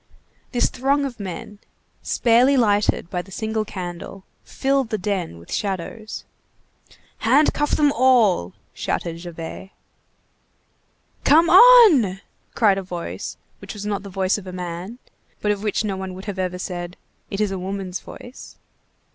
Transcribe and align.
This 0.51 0.67
throng 0.67 1.05
of 1.05 1.19
men, 1.19 1.59
sparely 2.01 2.57
lighted 2.57 3.11
by 3.11 3.21
the 3.21 3.29
single 3.29 3.63
candle, 3.63 4.23
filled 4.43 4.89
the 4.89 4.97
den 4.97 5.37
with 5.37 5.53
shadows. 5.53 6.25
"Handcuff 7.19 7.75
them 7.75 7.91
all!" 7.91 8.53
shouted 8.73 9.17
Javert. 9.17 9.69
"Come 11.23 11.51
on!" 11.51 12.19
cried 12.55 12.79
a 12.79 12.81
voice 12.81 13.37
which 13.59 13.75
was 13.75 13.85
not 13.85 14.01
the 14.01 14.09
voice 14.09 14.39
of 14.39 14.47
a 14.47 14.51
man, 14.51 14.97
but 15.39 15.51
of 15.51 15.61
which 15.61 15.83
no 15.85 15.95
one 15.95 16.15
would 16.15 16.27
ever 16.27 16.49
have 16.49 16.59
said: 16.59 16.97
"It 17.29 17.39
is 17.39 17.51
a 17.51 17.59
woman's 17.59 17.99
voice." 17.99 18.57